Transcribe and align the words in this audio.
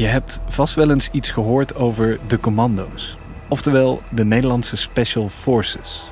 Je 0.00 0.06
hebt 0.06 0.40
vast 0.48 0.74
wel 0.74 0.90
eens 0.90 1.10
iets 1.10 1.30
gehoord 1.30 1.74
over 1.74 2.18
de 2.26 2.38
commando's, 2.38 3.16
oftewel 3.48 4.02
de 4.10 4.24
Nederlandse 4.24 4.76
Special 4.76 5.28
Forces. 5.28 6.02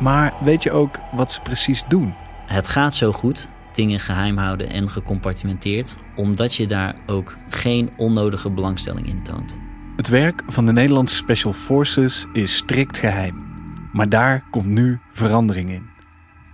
Maar 0.00 0.32
weet 0.44 0.62
je 0.62 0.70
ook 0.70 0.98
wat 1.12 1.32
ze 1.32 1.40
precies 1.40 1.84
doen? 1.88 2.14
Het 2.46 2.68
gaat 2.68 2.94
zo 2.94 3.12
goed, 3.12 3.48
dingen 3.72 4.00
geheim 4.00 4.36
houden 4.36 4.70
en 4.70 4.90
gecompartimenteerd, 4.90 5.96
omdat 6.16 6.54
je 6.54 6.66
daar 6.66 6.94
ook 7.06 7.36
geen 7.48 7.90
onnodige 7.96 8.50
belangstelling 8.50 9.06
in 9.06 9.22
toont. 9.22 9.58
Het 9.96 10.08
werk 10.08 10.42
van 10.46 10.66
de 10.66 10.72
Nederlandse 10.72 11.16
Special 11.16 11.52
Forces 11.52 12.26
is 12.32 12.56
strikt 12.56 12.98
geheim. 12.98 13.46
Maar 13.92 14.08
daar 14.08 14.42
komt 14.50 14.66
nu 14.66 14.98
verandering 15.12 15.70
in. 15.70 15.86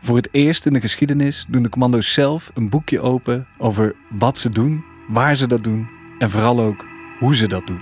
Voor 0.00 0.16
het 0.16 0.28
eerst 0.32 0.66
in 0.66 0.72
de 0.72 0.80
geschiedenis 0.80 1.44
doen 1.48 1.62
de 1.62 1.68
commando's 1.68 2.12
zelf 2.12 2.50
een 2.54 2.68
boekje 2.68 3.00
open 3.00 3.46
over 3.58 3.94
wat 4.08 4.38
ze 4.38 4.48
doen, 4.48 4.84
waar 5.08 5.36
ze 5.36 5.46
dat 5.46 5.64
doen 5.64 5.88
en 6.24 6.30
vooral 6.30 6.60
ook 6.60 6.84
hoe 7.18 7.36
ze 7.36 7.48
dat 7.48 7.66
doen. 7.66 7.80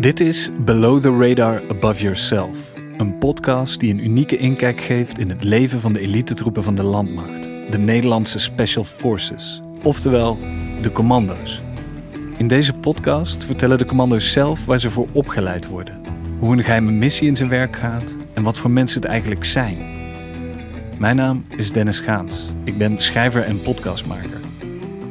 Dit 0.00 0.20
is 0.20 0.50
Below 0.58 1.02
the 1.02 1.16
Radar 1.28 1.62
Above 1.68 2.02
Yourself, 2.02 2.58
een 2.96 3.18
podcast 3.18 3.80
die 3.80 3.92
een 3.92 4.04
unieke 4.04 4.36
inkijk 4.36 4.80
geeft 4.80 5.18
in 5.18 5.28
het 5.28 5.44
leven 5.44 5.80
van 5.80 5.92
de 5.92 6.00
elitetroepen 6.00 6.62
van 6.62 6.74
de 6.74 6.84
landmacht, 6.84 7.42
de 7.42 7.78
Nederlandse 7.78 8.38
Special 8.38 8.84
Forces, 8.84 9.62
oftewel 9.82 10.38
de 10.82 10.92
commando's. 10.92 11.62
In 12.36 12.48
deze 12.48 12.74
podcast 12.74 13.44
vertellen 13.44 13.78
de 13.78 13.84
commando's 13.84 14.32
zelf 14.32 14.64
waar 14.64 14.80
ze 14.80 14.90
voor 14.90 15.08
opgeleid 15.12 15.66
worden, 15.66 16.00
hoe 16.38 16.56
een 16.56 16.64
geheime 16.64 16.90
missie 16.92 17.28
in 17.28 17.36
zijn 17.36 17.48
werk 17.48 17.76
gaat 17.76 18.16
en 18.34 18.42
wat 18.42 18.58
voor 18.58 18.70
mensen 18.70 19.00
het 19.00 19.10
eigenlijk 19.10 19.44
zijn. 19.44 19.87
Mijn 20.98 21.16
naam 21.16 21.44
is 21.56 21.72
Dennis 21.72 21.98
Gaans. 21.98 22.48
Ik 22.64 22.78
ben 22.78 22.98
schrijver 22.98 23.42
en 23.42 23.62
podcastmaker. 23.62 24.40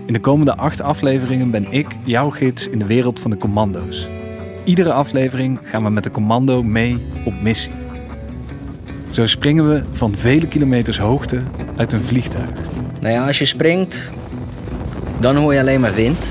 In 0.06 0.14
de 0.14 0.20
komende 0.20 0.56
acht 0.56 0.82
afleveringen 0.82 1.52
ben 1.52 1.72
ik 1.72 1.88
jouw 2.04 2.30
gids 2.30 2.68
in 2.68 2.80
de 2.80 2.86
wereld 2.86 3.20
van 3.20 3.32
de 3.32 3.38
commando's. 3.38 4.08
Iedere 4.64 4.94
aflevering 4.94 5.60
gaan 5.64 5.84
we 5.84 5.90
met 5.90 6.04
de 6.04 6.12
commando 6.12 6.64
mee 6.64 7.06
op 7.26 7.42
missie. 7.42 7.72
Zo 9.10 9.26
springen 9.26 9.70
we 9.70 9.84
van 9.92 10.16
vele 10.16 10.48
kilometers 10.48 11.00
hoogte 11.00 11.42
uit 11.76 11.94
een 11.94 12.04
vliegtuig. 12.04 12.52
Nou 13.00 13.14
ja, 13.14 13.28
als 13.28 13.40
je 13.40 13.46
springt, 13.46 14.14
dan 15.20 15.36
hoor 15.36 15.54
je 15.54 15.60
alleen 15.60 15.82
maar 15.82 15.96
wind. 15.96 16.28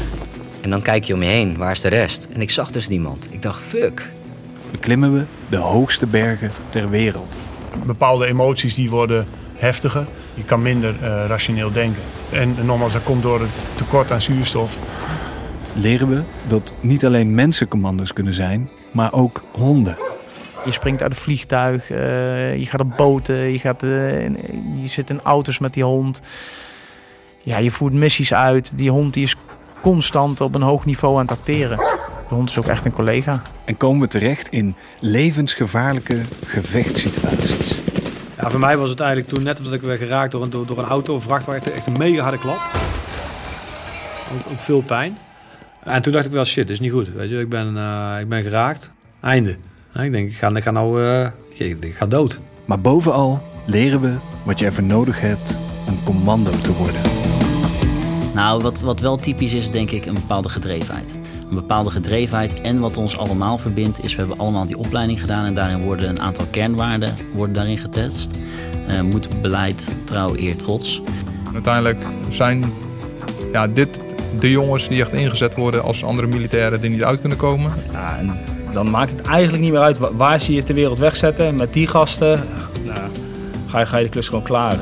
En 0.61 0.71
dan 0.71 0.83
kijk 0.83 1.05
je 1.05 1.15
om 1.15 1.23
je 1.23 1.29
heen, 1.29 1.57
waar 1.57 1.71
is 1.71 1.81
de 1.81 1.89
rest? 1.89 2.29
En 2.33 2.41
ik 2.41 2.51
zag 2.51 2.71
dus 2.71 2.89
niemand. 2.89 3.27
Ik 3.31 3.43
dacht, 3.43 3.63
fuck. 3.63 4.11
Beklimmen 4.71 5.15
we 5.15 5.25
de 5.49 5.57
hoogste 5.57 6.07
bergen 6.07 6.51
ter 6.69 6.91
wereld. 6.91 7.39
Bepaalde 7.87 8.27
emoties 8.27 8.75
die 8.75 8.91
worden 8.91 9.27
heftiger. 9.57 10.07
Je 10.35 10.45
kan 10.45 10.63
minder 10.63 10.95
eh, 11.03 11.25
rationeel 11.27 11.73
denken. 11.73 12.03
En, 12.33 12.55
nogmaals, 12.65 12.93
dat 12.93 13.03
komt 13.03 13.23
door 13.23 13.41
het 13.41 13.51
tekort 13.75 14.11
aan 14.13 14.23
zuurstof. 14.23 14.79
Leren 15.75 16.09
we 16.09 16.23
dat 16.47 16.75
niet 16.81 17.05
alleen 17.07 17.35
mensen 17.35 17.69
commando's 17.69 18.13
kunnen 18.13 18.33
zijn, 18.33 18.69
maar 18.93 19.13
ook 19.13 19.43
honden. 19.51 19.97
Je 20.65 20.73
springt 20.73 21.03
uit 21.03 21.11
een 21.11 21.17
vliegtuig, 21.17 21.91
eh, 21.91 22.57
je 22.57 22.67
gaat 22.67 22.81
op 22.81 22.97
boten, 22.97 23.37
je, 23.37 23.59
gaat, 23.59 23.83
eh, 23.83 24.21
in- 24.25 24.39
je 24.83 24.89
zit 24.89 25.11
in 25.11 25.21
auto's 25.23 25.59
met 25.59 25.73
die 25.75 25.85
hond. 25.85 26.21
Ja, 27.43 27.59
je 27.59 27.71
voert 27.71 27.93
missies 27.93 28.35
uit. 28.35 28.79
Die 28.79 28.91
hond 28.91 29.15
die 29.15 29.23
is 29.25 29.37
constant 29.81 30.41
op 30.41 30.55
een 30.55 30.63
hoog 30.63 30.85
niveau 30.85 31.15
aan 31.15 31.21
het 31.27 31.31
acteren. 31.31 31.77
De 32.29 32.35
hond 32.35 32.51
is 32.51 32.59
ook 32.59 32.67
echt 32.67 32.85
een 32.85 32.93
collega. 32.93 33.43
En 33.65 33.77
komen 33.77 34.01
we 34.01 34.07
terecht 34.09 34.49
in 34.49 34.75
levensgevaarlijke 35.01 36.21
gevechtssituaties. 36.45 37.75
Ja, 38.47 38.53
voor 38.53 38.61
mij 38.61 38.77
was 38.77 38.89
het 38.89 39.01
eigenlijk 39.01 39.35
toen 39.35 39.43
net 39.43 39.59
omdat 39.59 39.73
ik 39.73 39.81
werd 39.81 39.99
geraakt 39.99 40.33
door 40.33 40.43
een, 40.43 40.51
door, 40.51 40.79
een 40.79 40.85
auto, 40.85 41.15
een 41.15 41.21
vrachtwagen, 41.21 41.73
echt 41.73 41.87
een 41.87 41.99
mega 41.99 42.23
harde 42.23 42.39
klap. 42.39 42.61
Ook, 44.51 44.59
veel 44.61 44.81
pijn. 44.81 45.19
En 45.83 46.03
toen 46.03 46.13
dacht 46.13 46.27
ik 46.27 46.33
wel, 46.33 46.45
shit, 46.45 46.67
dit 46.67 46.71
is 46.71 46.81
niet 46.81 46.93
goed. 46.93 47.13
Weet 47.13 47.31
je, 47.31 47.39
ik 47.39 47.49
ben, 47.49 47.77
eh, 47.77 48.17
ik 48.21 48.29
ben 48.29 48.43
geraakt. 48.43 48.91
Einde. 49.21 49.57
Ik 49.95 50.13
denk, 50.13 50.31
ik 50.31 50.37
ga, 50.37 50.49
ik 50.49 50.63
ga 50.63 50.71
nou, 50.71 51.05
eh, 51.05 51.29
ik, 51.49 51.85
ik 51.85 51.95
ga 51.95 52.07
dood. 52.07 52.41
Maar 52.65 52.81
bovenal 52.81 53.43
leren 53.65 54.01
we 54.01 54.15
wat 54.43 54.59
je 54.59 54.67
ervoor 54.67 54.85
nodig 54.85 55.21
hebt 55.21 55.57
om 55.87 56.03
commando 56.05 56.51
te 56.51 56.73
worden. 56.73 57.01
Nou, 58.37 58.63
wat, 58.63 58.81
wat 58.81 59.01
wel 59.01 59.17
typisch 59.17 59.53
is, 59.53 59.71
denk 59.71 59.91
ik, 59.91 60.07
een 60.07 60.15
bepaalde 60.15 60.49
gedrevenheid. 60.49 61.19
Een 61.49 61.55
bepaalde 61.55 61.91
gedrevenheid 61.91 62.61
en 62.61 62.79
wat 62.79 62.97
ons 62.97 63.19
allemaal 63.19 63.59
verbindt, 63.59 64.05
is 64.05 64.15
we 64.15 64.19
hebben 64.21 64.39
allemaal 64.39 64.67
die 64.67 64.79
opleiding 64.79 65.21
gedaan 65.21 65.45
en 65.45 65.55
daarin 65.55 65.81
worden 65.83 66.09
een 66.09 66.21
aantal 66.21 66.45
kernwaarden 66.51 67.15
worden 67.35 67.55
daarin 67.55 67.79
getest. 67.79 68.31
Eh 68.89 69.01
moed, 69.01 69.41
beleid, 69.41 69.91
trouw, 70.05 70.37
eer, 70.37 70.57
trots. 70.57 71.03
Uiteindelijk 71.55 71.99
zijn 72.31 72.65
ja, 73.53 73.67
dit 73.67 74.01
de 74.41 74.51
jongens 74.51 74.89
die 74.89 75.01
echt 75.01 75.13
ingezet 75.13 75.55
worden 75.55 75.83
als 75.83 76.05
andere 76.05 76.27
militairen 76.27 76.81
die 76.81 76.91
niet 76.91 77.05
uit 77.05 77.21
kunnen 77.21 77.39
komen. 77.39 77.73
Ja, 77.93 78.17
en 78.19 78.37
dan 78.73 78.91
maakt 78.91 79.11
het 79.11 79.21
eigenlijk 79.27 79.63
niet 79.63 79.73
meer 79.73 79.81
uit 79.81 79.99
wa- 79.99 80.15
waar 80.15 80.41
zie 80.41 80.55
je 80.55 80.63
ter 80.63 80.75
wereld 80.75 80.99
wegzetten. 80.99 81.55
Met 81.57 81.73
die 81.73 81.87
gasten 81.87 82.45
nou, 82.85 82.99
ga, 83.67 83.79
je, 83.79 83.87
ga 83.87 83.97
je 83.97 84.05
de 84.05 84.11
klus 84.11 84.29
gewoon 84.29 84.45
klaar. 84.45 84.77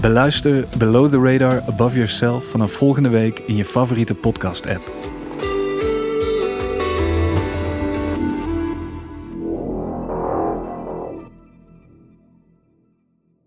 Beluister 0.00 0.64
Below 0.78 1.08
the 1.08 1.18
Radar 1.18 1.62
Above 1.66 1.96
Yourself 1.96 2.44
vanaf 2.44 2.72
volgende 2.72 3.08
week 3.08 3.38
in 3.38 3.56
je 3.56 3.64
favoriete 3.64 4.14
podcast-app. 4.14 5.15